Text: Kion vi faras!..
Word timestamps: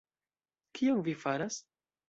Kion 0.79 1.05
vi 1.09 1.15
faras!.. 1.27 1.63